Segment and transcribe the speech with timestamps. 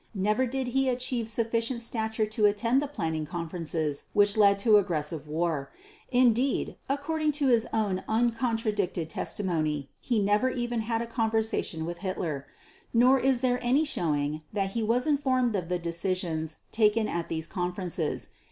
[0.15, 5.27] Never did he achieve sufficient stature to attend the planning conferences which led to aggressive
[5.27, 5.71] war;
[6.09, 12.47] indeed according to his own uncontradicted testimony he never even had a conversation with Hitler.
[12.95, 17.45] Nor is there any showing that he was informed of the decisions taken at these
[17.45, 18.29] conferences.